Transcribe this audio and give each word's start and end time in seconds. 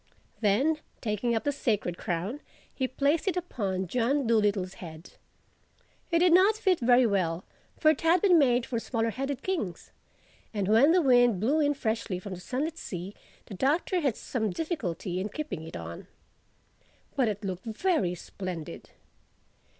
Then 0.39 0.79
taking 0.99 1.35
up 1.35 1.43
the 1.43 1.51
Sacred 1.51 1.95
Crown 1.95 2.41
he 2.73 2.87
placed 2.87 3.27
it 3.27 3.37
upon 3.37 3.85
John 3.85 4.25
Dolittle's 4.25 4.73
head. 4.81 5.11
It 6.09 6.17
did 6.17 6.33
not 6.33 6.57
fit 6.57 6.79
very 6.79 7.05
well 7.05 7.45
(for 7.77 7.91
it 7.91 8.01
had 8.01 8.19
been 8.19 8.39
made 8.39 8.65
for 8.65 8.79
smaller 8.79 9.11
headed 9.11 9.43
kings), 9.43 9.91
and 10.55 10.67
when 10.67 10.91
the 10.91 11.03
wind 11.03 11.39
blew 11.39 11.59
in 11.59 11.75
freshly 11.75 12.17
from 12.17 12.33
the 12.33 12.39
sunlit 12.39 12.79
sea 12.79 13.13
the 13.45 13.53
Doctor 13.53 13.99
had 14.01 14.15
some 14.17 14.49
difficulty 14.49 15.19
in 15.19 15.29
keeping 15.29 15.61
it 15.67 15.77
on. 15.77 16.07
But 17.15 17.27
it 17.27 17.43
looked 17.45 17.65
very 17.65 18.15
splendid. 18.15 18.89